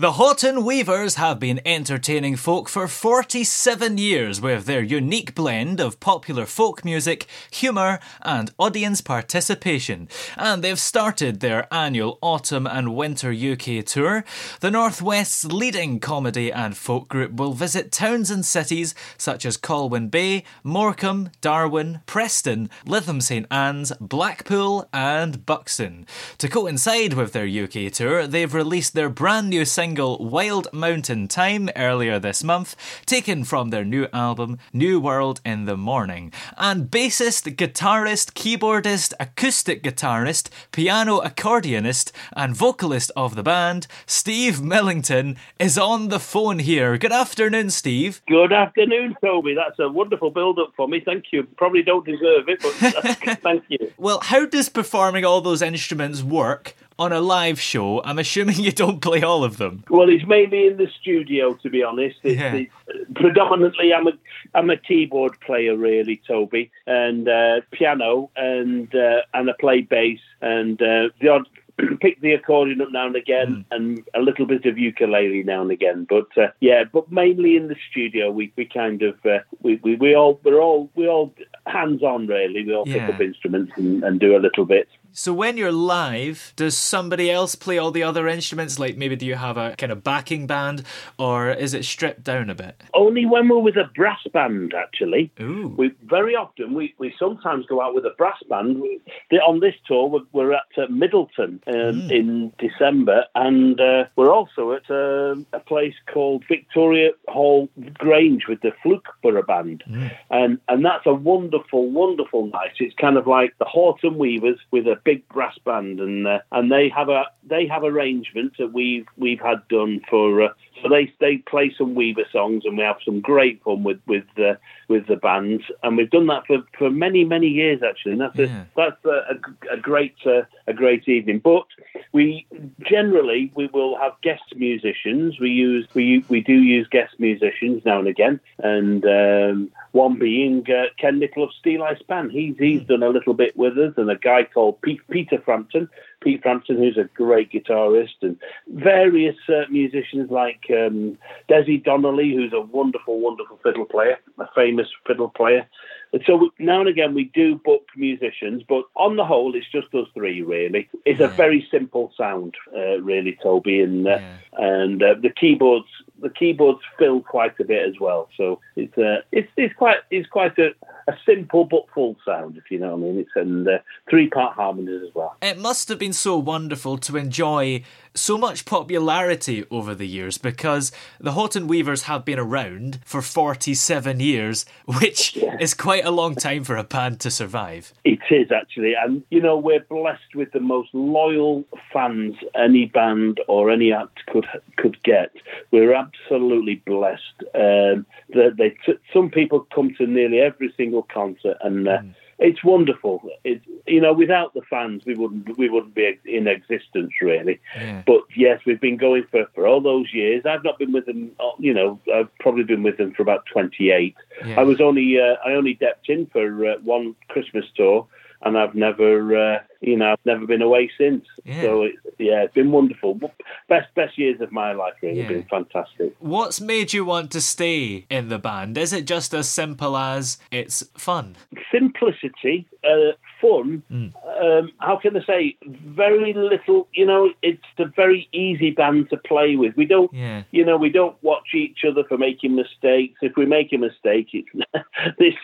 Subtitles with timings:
[0.00, 5.98] The Houghton Weavers have been entertaining folk for 47 years with their unique blend of
[5.98, 10.08] popular folk music, humour, and audience participation.
[10.36, 14.24] And they've started their annual Autumn and Winter UK tour.
[14.60, 20.10] The Northwest's leading comedy and folk group will visit towns and cities such as Colwyn
[20.10, 26.06] Bay, Morecambe, Darwen, Preston, Lytham St Anne's, Blackpool, and Buxton.
[26.38, 31.28] To coincide with their UK tour, they've released their brand new single single Wild Mountain
[31.28, 36.30] Thyme earlier this month, taken from their new album New World in the Morning.
[36.58, 45.38] And bassist, guitarist, keyboardist, acoustic guitarist, piano accordionist, and vocalist of the band, Steve Millington,
[45.58, 46.98] is on the phone here.
[46.98, 48.20] Good afternoon, Steve.
[48.28, 49.54] Good afternoon, Toby.
[49.54, 51.00] That's a wonderful build up for me.
[51.00, 51.44] Thank you.
[51.56, 53.90] Probably don't deserve it, but thank you.
[53.96, 56.74] Well, how does performing all those instruments work?
[56.98, 58.02] On a live show.
[58.02, 59.84] I'm assuming you don't play all of them.
[59.88, 62.16] Well, it's mainly in the studio, to be honest.
[62.22, 62.54] It's, Yeah.
[62.54, 62.72] it's,
[63.14, 64.12] predominantly, I'm a
[64.54, 70.20] I'm a keyboard player, really, Toby, and uh, piano, and uh, and I play bass,
[70.40, 71.48] and uh, the odd.
[72.00, 75.70] Pick the accordion up now and again, and a little bit of ukulele now and
[75.70, 76.08] again.
[76.10, 79.94] But uh, yeah, but mainly in the studio, we, we kind of uh, we, we
[79.94, 81.32] we all we're all we all
[81.68, 82.64] hands on really.
[82.64, 83.06] We all Yeah.
[83.06, 84.88] pick up instruments and, and do a little bit.
[85.12, 88.78] So when you're live, does somebody else play all the other instruments?
[88.78, 90.84] Like maybe do you have a kind of backing band,
[91.18, 92.80] or is it stripped down a bit?
[92.94, 95.32] Only when we're with a brass band, actually.
[95.40, 95.74] Ooh.
[95.76, 98.80] We very often we, we sometimes go out with a brass band.
[98.80, 99.00] We,
[99.38, 104.72] on this tour, we're, we're at uh, Middleton um, in December, and uh, we're also
[104.72, 109.82] at um a place called Victoria Hall Grange with the Flookburgh Band,
[110.30, 112.72] and and that's a wonderful, wonderful night.
[112.78, 116.70] It's kind of like the Houghton Weavers with a big brass band, and uh, and
[116.70, 120.42] they have a they have arrangements that we've we've had done for.
[120.42, 120.48] Uh,
[120.82, 124.24] so they they play some Weaver songs, and we have some great fun with with
[124.38, 124.54] uh,
[124.88, 128.12] with the bands, and we've done that for, for many many years actually.
[128.12, 128.62] And that's Yeah.
[128.62, 131.40] a that's a, a, a great uh, a great evening.
[131.40, 131.66] But
[132.12, 132.46] we
[132.82, 135.40] generally we will have guest musicians.
[135.40, 140.64] We use we we do use guest musicians now and again, and um, one being
[140.70, 142.30] uh, Ken Nicol of Steeleye Span.
[142.30, 145.88] He's he's done a little bit with us, and a guy called Peter Frampton.
[146.20, 148.36] Pete Frampton, who's a great guitarist, and
[148.68, 151.16] various uh, musicians like um,
[151.48, 155.66] Desi Donnelly, who's a wonderful, wonderful fiddle player, a famous fiddle player.
[156.12, 159.94] And so now and again we do book musicians, but on the whole, it's just
[159.94, 160.88] us three really.
[161.04, 164.36] It's a very simple sound, uh, really, Toby, and uh, Yeah.
[164.58, 165.86] and uh, the keyboards
[166.20, 168.28] the keyboards fill quite a bit as well.
[168.36, 170.70] So it's uh, it's it's quite it's quite a,
[171.08, 173.18] a simple but full sound, if you know what I mean.
[173.20, 173.78] It's and uh,
[174.10, 175.36] three part harmonies as well.
[175.42, 177.82] It must have been so wonderful to enjoy
[178.14, 180.90] so much popularity over the years because
[181.20, 186.64] the Houghton Weavers have been around for 47 years, which is quite a long time
[186.64, 187.92] for a band to survive.
[188.04, 193.40] It is actually, and you know we're blessed with the most loyal fans any band
[193.48, 194.46] or any act could
[194.76, 195.30] could get.
[195.70, 197.42] We're absolutely blessed.
[197.54, 202.02] Um, that they t- some people come to nearly every single concert, and uh,
[202.38, 203.28] it's wonderful.
[203.44, 207.60] It's you know without the fans we wouldn't we wouldn't be in existence really.
[207.76, 208.02] Yeah.
[208.06, 210.44] But yes, we've been going for, for all those years.
[210.46, 213.46] I've not been with them, uh, you know, I've probably been with them for about
[213.52, 214.14] 28.
[214.44, 214.60] Yeah.
[214.60, 218.06] I was only, uh, I only depped in for uh, one Christmas tour
[218.42, 221.24] and I've never, uh, you know, I've never been away since.
[221.44, 221.62] Yeah.
[221.62, 223.20] So it, yeah, it's been wonderful.
[223.68, 224.94] Best best years of my life.
[225.02, 225.28] Really, Yeah.
[225.28, 226.14] been fantastic.
[226.18, 228.76] What's made you want to stay in the band?
[228.78, 231.36] Is it just as simple as it's fun?
[231.70, 233.82] simplicity, uh, fun.
[233.90, 235.56] Um, how can I say?
[235.66, 236.88] Very little.
[236.94, 239.76] You know, it's a very easy band to play with.
[239.76, 240.12] We don't.
[240.12, 240.42] Yeah.
[240.50, 243.18] You know, we don't watch each other for making mistakes.
[243.22, 244.48] If we make a mistake, it's
[245.18, 245.34] this.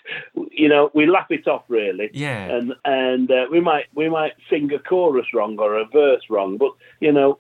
[0.51, 2.11] You know, we laugh it off really.
[2.13, 2.47] Yeah.
[2.57, 6.57] And and uh, we might we might sing a chorus wrong or a verse wrong,
[6.57, 7.39] but you know,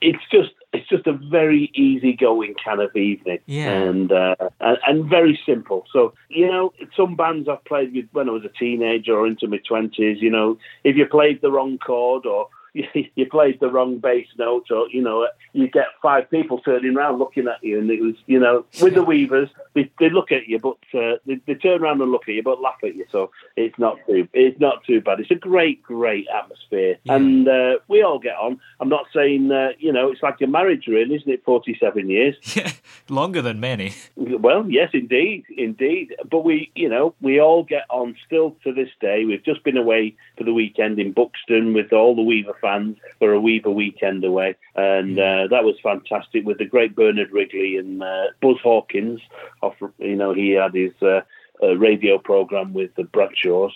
[0.00, 3.38] it's just it's just a very easygoing kind of evening.
[3.46, 3.70] Yeah.
[3.70, 5.84] And uh, and, and very simple.
[5.92, 9.46] So you know, some bands I've played with when I was a teenager or into
[9.46, 10.18] my twenties.
[10.20, 12.48] You know, if you played the wrong chord or
[13.14, 17.18] you played the wrong bass note, or you know, you get five people turning around
[17.18, 20.48] looking at you, and it was, you know, with the Weavers, they, they look at
[20.48, 23.06] you, but uh, they, they turn around and look at you, but laugh at you.
[23.12, 25.20] So it's not too, it's not too bad.
[25.20, 27.14] It's a great, great atmosphere, Yeah.
[27.14, 28.60] and uh, we all get on.
[28.80, 31.44] I'm not saying, uh, you know, it's like a marriage, really, isn't it?
[31.44, 32.36] Forty-seven years.
[32.54, 32.70] Yeah.
[33.08, 33.92] Longer than many.
[34.16, 36.14] Well, yes, indeed, indeed.
[36.30, 39.24] But we, you know, we all get on still to this day.
[39.24, 43.32] We've just been away for the weekend in Buxton with all the Weaver fans for
[43.34, 48.02] a Weaver weekend away, and uh, that was fantastic with the great Bernard Wrigley and
[48.02, 49.20] uh, Buzz Hawkins.
[49.62, 50.94] Off, you know, he had his.
[51.02, 51.20] Uh,
[51.62, 53.70] uh, radio program with the Bradshaws,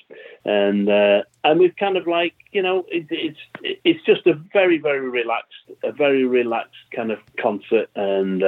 [0.45, 4.79] and uh, and we've kind of like you know it, it's it's just a very
[4.79, 8.43] very relaxed a very relaxed kind of concert, and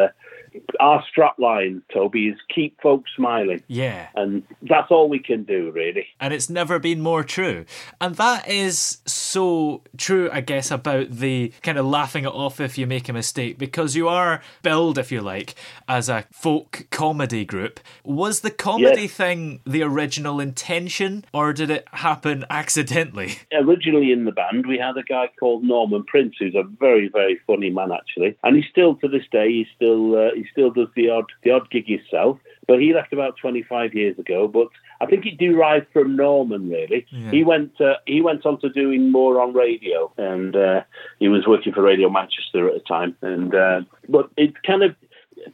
[0.78, 4.08] our strapline, Toby, is keep folks smiling, Yeah.
[4.14, 6.06] and that's all we can do really.
[6.20, 7.64] and it's never been more true.
[8.00, 12.76] And that is so true, I guess, about the kind of laughing it off if
[12.78, 15.54] you make a mistake, because you are billed, if you like,
[15.88, 17.80] as a folk comedy group.
[18.04, 19.12] Was the comedy Yes.
[19.12, 23.32] thing the original intention, or did it happen accidentally?
[23.52, 27.38] originally in the band, we had a guy called Norman Prince, who's a very, very
[27.46, 30.88] funny man actually, and he still to this day he still uh, he still does
[30.96, 32.38] the odd the odd gig himself.
[32.66, 34.46] But he left about 25 years ago.
[34.46, 34.68] But
[35.00, 37.06] I think it derived from Norman really.
[37.30, 40.82] He went uh, he went on to doing more on radio, and uh,
[41.18, 43.16] he was working for Radio Manchester at the time.
[43.22, 44.94] And uh, but it kind of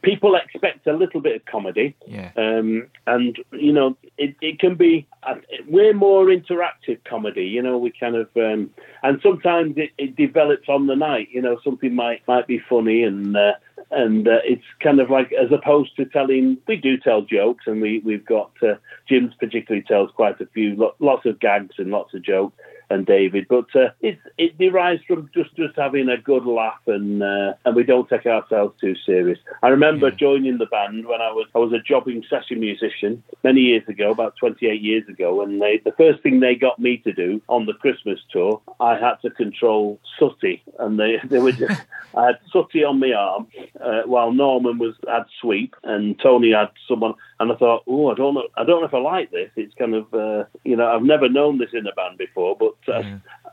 [0.01, 1.95] people expect a little bit of comedy.
[2.05, 2.31] Yeah.
[2.35, 5.35] Um, and you know, it, it can be uh,
[5.67, 7.45] we're more interactive comedy.
[7.45, 8.71] You know, we kind of um,
[9.03, 11.29] and sometimes it, it develops on the night.
[11.31, 13.35] You know, something might might be funny and.
[13.35, 13.53] Uh,
[13.91, 17.81] and uh, it's kind of like as opposed to telling we do tell jokes and
[17.81, 18.75] we we've got uh,
[19.07, 22.57] Jim's particularly tells quite a few lo- lots of gags and lots of jokes
[22.89, 27.23] and David but uh, it it derives from just just having a good laugh and
[27.23, 31.31] uh, and we don't take ourselves too serious I remember joining the band when I
[31.31, 35.61] was I was a jobbing session musician many years ago about 28 years ago and
[35.61, 39.15] they the first thing they got me to do on the Christmas tour I had
[39.21, 41.81] to control Sooty and they they were just
[42.15, 43.47] I had Sooty on my arm
[43.79, 48.15] uh, while Norman was had sweep and Tony had someone, and I thought, oh, I
[48.15, 49.49] don't know, I don't know if I like this.
[49.55, 52.73] It's kind of, uh, you know, I've never known this in a band before, but
[52.87, 53.03] uh,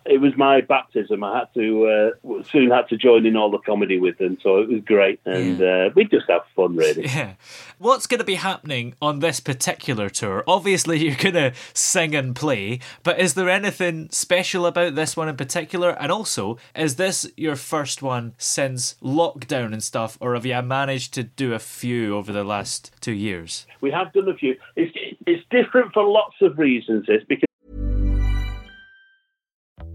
[0.07, 1.25] it was my baptism.
[1.25, 4.59] I had to uh, soon had to join in all the comedy with them, so
[4.59, 7.07] it was great, and uh, we just have fun really.
[7.15, 7.35] Yeah.
[7.79, 10.43] What's going to be happening on this particular tour?
[10.47, 15.29] Obviously, you're going to sing and play, but is there anything special about this one
[15.29, 15.91] in particular?
[15.91, 21.15] And also, is this your first one since lockdown and stuff, or have you managed
[21.15, 23.67] to do a few over the last two years?
[23.81, 24.57] We have done a few.
[24.77, 24.93] It's
[25.27, 27.07] it's different for lots of reasons.
[27.07, 27.45] This because.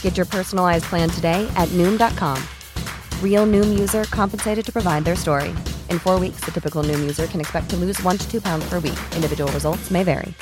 [0.00, 2.42] Get your personalized plan today at Noom.com.
[3.22, 5.50] Real Noom user compensated to provide their story.
[5.90, 8.66] In four weeks, the typical Noom user can expect to lose one to two pounds
[8.70, 8.98] per week.
[9.14, 10.32] Individual results may vary.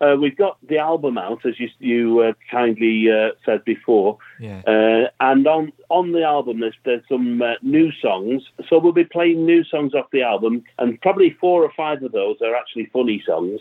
[0.00, 4.62] Uh, we've got the album out, as you, you uh, kindly uh, said before, Yeah.
[4.66, 8.42] uh, and on on the album there's there's some uh, new songs.
[8.68, 12.12] So we'll be playing new songs off the album, and probably four or five of
[12.12, 13.60] those are actually funny songs.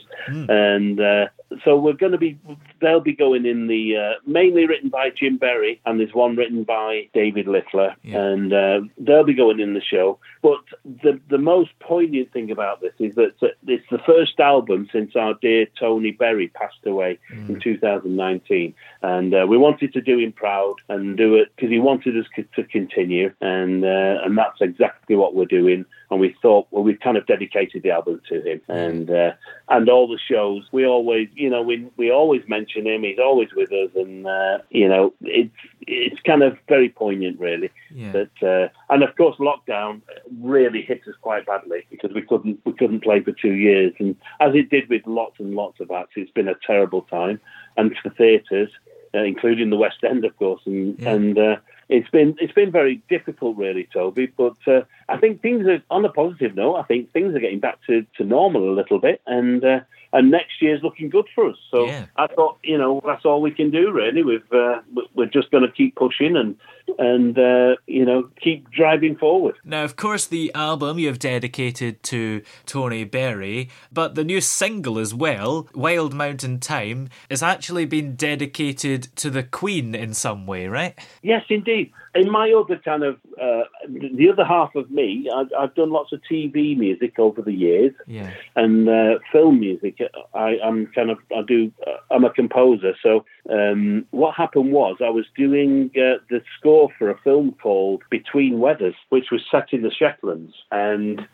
[0.49, 1.27] And uh,
[1.65, 2.39] so we're going to be
[2.81, 6.63] they'll be going in the uh, mainly written by Jim Berry, and there's one written
[6.63, 10.19] by David Littler, and uh, they'll be going in the show.
[10.41, 13.33] But the the most poignant thing about this is that
[13.67, 17.19] it's the first album since our dear Tony Berry passed away
[17.49, 21.79] in 2019, and uh, we wanted to do him proud and do it because he
[21.79, 25.85] wanted us to continue, and uh, and that's exactly what we're doing.
[26.11, 29.31] And we thought, well, we've kind of dedicated the album to him, and uh,
[29.69, 30.63] and all the shows.
[30.71, 33.03] We always, you know, we we always mention him.
[33.03, 35.55] He's always with us, and uh, you know, it's
[35.87, 37.71] it's kind of very poignant, really.
[37.93, 38.11] Yeah.
[38.11, 40.01] That uh, and of course, lockdown
[40.41, 44.15] really hit us quite badly because we couldn't we couldn't play for two years, and
[44.39, 47.39] as it did with lots and lots of acts, it's been a terrible time,
[47.77, 48.69] and for theatres,
[49.13, 51.13] uh, including the West End, of course, and Yeah.
[51.13, 51.37] and.
[51.37, 51.55] Uh,
[51.91, 54.27] it's been it's been very difficult, really, Toby.
[54.27, 56.75] But uh, I think things are on a positive note.
[56.75, 59.79] I think things are getting back to, to normal a little bit, and uh,
[60.11, 61.57] and next year's looking good for us.
[61.71, 62.05] So Yeah.
[62.15, 64.23] I thought, you know, that's all we can do, really.
[64.23, 64.81] We've uh,
[65.13, 66.55] we're just going to keep pushing and
[66.97, 69.55] and uh, you know keep driving forward.
[69.63, 75.13] Now, of course, the album you've dedicated to Tony Berry, but the new single as
[75.13, 80.97] well, Wild Mountain Thyme, has actually been dedicated to the Queen in some way, right?
[81.21, 81.91] Yes, indeed.
[82.15, 86.11] In my other kind of uh, the other half of me, I've, I've done lots
[86.11, 87.93] of TV music over the years.
[88.07, 88.31] Yeah.
[88.55, 89.99] and uh, film music.
[90.33, 92.95] I, I'm kind of I do uh, I'm a composer.
[93.01, 98.03] So um, what happened was I was doing uh, the score for a film called
[98.09, 101.27] Between Weathers, which was set in the Shetlands, and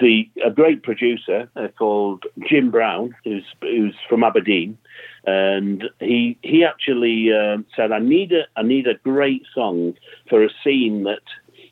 [0.00, 4.78] the a great producer uh, called Jim Brown, who's who's from Aberdeen.
[5.26, 9.94] And he he actually um said, "I need a I need a great song
[10.28, 11.22] for a scene that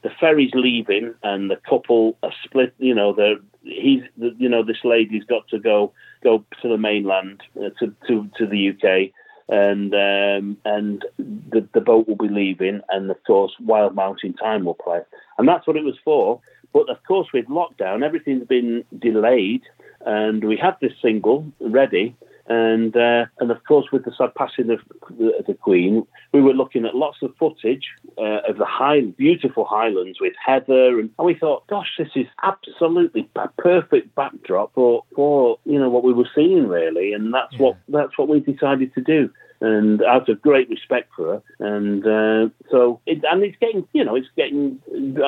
[0.03, 2.75] the ferry's leaving and the couple are split.
[2.79, 5.93] You know, the he's you know this lady's got to go
[6.23, 9.11] go to the mainland uh, to to to the UK.
[9.47, 14.65] And um, and the the boat will be leaving, and of course, Wild Mountain Thyme
[14.65, 15.01] will play,
[15.37, 16.41] and that's what it was for.
[16.73, 19.61] But of course, with lockdown, everything's been delayed,
[20.07, 24.71] and we had this single ready, and uh, and of course, with the sad passing
[24.71, 24.81] of
[25.17, 27.87] the, the Queen, we were looking at lots of footage
[28.19, 32.27] uh, of the high, beautiful Highlands with heather, and, and we thought, gosh, this is
[32.43, 37.59] absolutely a perfect backdrop for for you know what we were seeing really, and that's
[37.59, 39.31] what that's what we decided to do.
[39.65, 41.43] And out of great respect for her,
[41.73, 44.79] and uh, so it, and it's getting, you know, it's getting.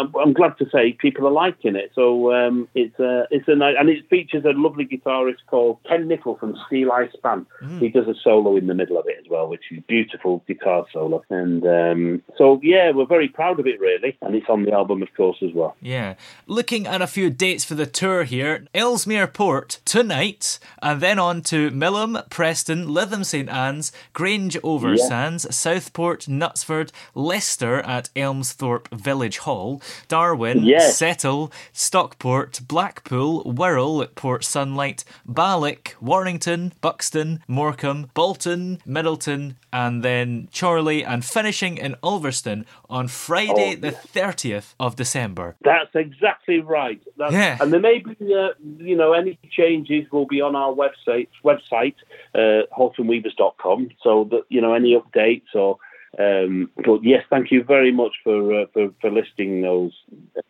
[0.01, 1.93] I'm, I'm glad to say people are liking it.
[1.95, 6.07] So um, it's a, it's a nice, and it features a lovely guitarist called Ken
[6.07, 7.47] Nicol from Steeleye Span.
[7.81, 10.85] He does a solo in the middle of it as well, which is beautiful guitar
[10.93, 11.25] solo.
[11.31, 15.03] And um, so yeah, we're very proud of it really, and it's on the album
[15.03, 15.77] of course as well.
[15.81, 16.15] Yeah.
[16.47, 21.43] Looking at a few dates for the tour here Ellesmere Port tonight, and then on
[21.43, 23.93] to Millom, Preston, Lytham St Anne's,
[24.27, 30.97] Grange over Sands, Southport, Knutsford, Leicester at Elmesthorpe Village Hall, Darwen, Yes.
[30.97, 40.49] Settle, Stockport, Blackpool, Wirral at Port Sunlight, Ballock, Warrington, Buxton, Morecambe, Bolton, Middleton, and then
[40.53, 45.57] Chorley, and finishing in Ulverston on Friday, Oh, the 30th of December.
[45.63, 47.01] That's exactly right.
[47.17, 47.59] That's, Yeah.
[47.61, 51.95] And there may be, uh, you know, any changes will be on our website, website,
[52.35, 53.91] uh, houghtonweavers.com.
[54.03, 55.79] So that you know any updates or.
[56.19, 59.93] Um, but yes, thank you very much for uh, for, for listing those.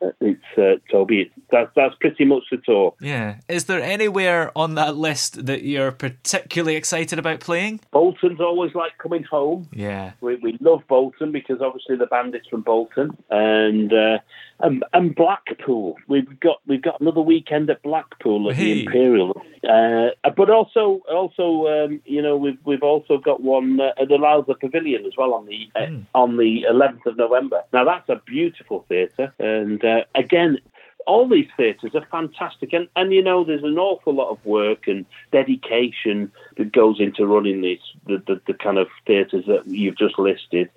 [0.01, 1.31] Uh, it's uh, Toby.
[1.51, 2.95] That's that's pretty much the tour.
[3.01, 3.37] Yeah.
[3.49, 7.81] Is there anywhere on that list that you're particularly excited about playing?
[7.91, 9.69] Bolton's always like coming home.
[9.73, 10.13] Yeah.
[10.21, 13.93] We, we love Bolton because obviously the band is from Bolton, and
[14.61, 15.97] uh, and, and Blackpool.
[16.09, 18.75] We've got we've got another weekend at Blackpool at Hey.
[18.75, 19.43] the Imperial.
[19.69, 24.17] Uh, but also also um, you know we've we've also got one uh, at the
[24.17, 27.63] Lowther Pavilion as well on the uh, on the 11th of November.
[27.73, 30.59] Now that's a beautiful theatre, and uh, again.
[31.09, 34.89] All these theatres are fantastic, and, and you know there's an awful lot of work
[34.89, 39.97] and dedication that goes into running these the, the, the kind of theatres that you've
[39.97, 40.69] just listed,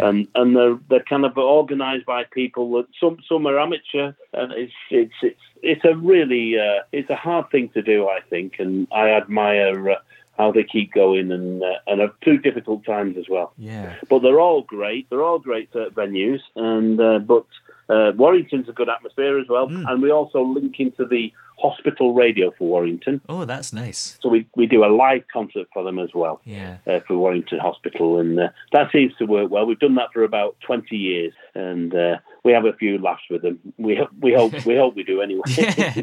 [0.00, 4.52] and and they're they're kind of organised by people that some some are amateur, and
[4.52, 8.54] it's it's it's it's a really uh, it's a hard thing to do, I think,
[8.58, 9.90] and I admire.
[9.90, 9.96] Uh,
[10.38, 13.52] how they keep going and uh, and have two difficult times as well.
[13.58, 13.96] Yeah.
[14.08, 15.10] But they're all great.
[15.10, 17.44] They're all great uh, venues, and uh, but
[17.88, 19.66] uh, Warrington's a good atmosphere as well.
[19.68, 24.18] And we also link into the hospital radio for Warrington, Oh, that's nice.
[24.22, 26.76] so we we do a live concert for them as well Yeah.
[26.86, 29.66] uh, for Warrington Hospital, and uh, that seems to work well.
[29.66, 33.42] We've done that for about twenty years, and uh, we have a few laughs with
[33.42, 33.58] them.
[33.76, 35.42] We we hope we hope we do anyway.
[35.78, 36.02] Yeah.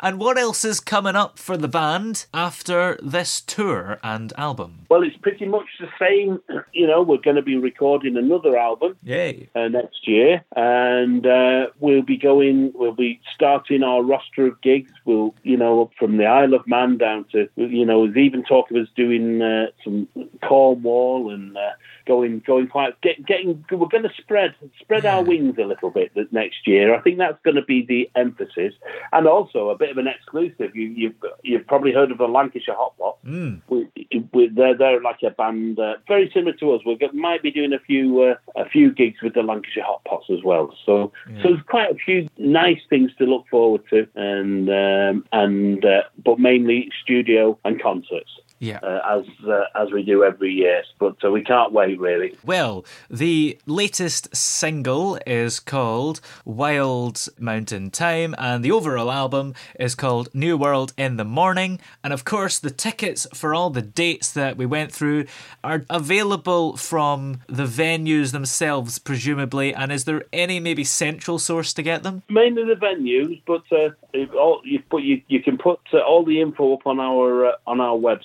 [0.00, 4.86] And what else is coming up for the band after this tour and album?
[4.88, 6.40] Well, it's pretty much the same.
[6.72, 9.48] You know, we're going to be recording another album Yay.
[9.54, 12.72] uh, next year, and uh, we'll be going.
[12.74, 14.89] We'll be starting our roster of gigs.
[15.04, 18.44] We'll, you know, up from the Isle of Man down to, you know, there's even
[18.44, 20.08] talk of us doing uh, some
[20.46, 21.72] Cornwall and uh,
[22.06, 23.64] going, going quite, get, getting.
[23.70, 26.94] We're going to spread spread our wings a little bit next year.
[26.94, 28.74] I think that's going to be the emphasis,
[29.12, 30.74] and also a bit of an exclusive.
[30.74, 33.18] You, you've you've probably heard of the Lancashire Hot Pot.
[33.24, 33.60] Mm.
[33.68, 33.88] We,
[34.32, 36.82] we, they're they're like a band uh, very similar to us.
[36.84, 40.26] We might be doing a few uh, a few gigs with the Lancashire Hot Pots
[40.30, 40.74] as well.
[40.84, 45.84] So so there's quite a few nice things to look forward to, and um, and
[45.84, 48.30] uh, but mainly studio and concerts.
[48.60, 48.78] Yeah.
[48.82, 52.36] Uh, as uh, as we do every year, but uh, we can't wait really.
[52.44, 60.28] Well, the latest single is called Wild Mountain Thyme, and the overall album is called
[60.34, 61.80] New World in the Morning.
[62.04, 65.24] And of course, the tickets for all the dates that we went through
[65.64, 69.74] are available from the venues themselves, presumably.
[69.74, 72.22] And is there any maybe central source to get them?
[72.28, 73.90] mainly the venues, but uh,
[74.36, 77.52] all, you put you, you can put uh, all the info up on our uh,
[77.66, 78.20] on our website,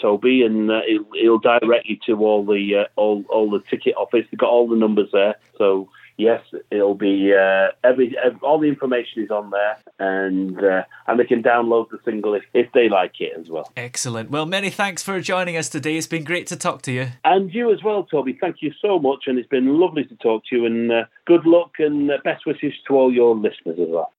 [0.00, 3.94] Toby, and uh, it'll, it'll direct you to all the uh, all all the ticket
[3.96, 4.26] office.
[4.30, 8.68] They've got all the numbers there, so yes, it'll be uh, every, ev all the
[8.68, 12.88] information is on there, and uh, and they can download the single if, if they
[12.88, 13.70] like it as well.
[13.76, 14.30] Excellent.
[14.30, 15.96] Well, many thanks for joining us today.
[15.96, 17.08] It's been great to talk to you.
[17.24, 18.36] And you as well, Toby.
[18.38, 20.66] Thank you so much, and it's been lovely to talk to you.
[20.66, 24.12] And uh, good luck and uh, best wishes to all your listeners as well.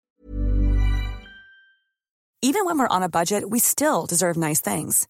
[2.42, 5.10] Even when we're on a budget, we still deserve nice things.